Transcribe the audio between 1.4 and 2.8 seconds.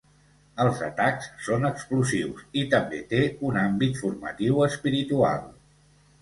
són explosius i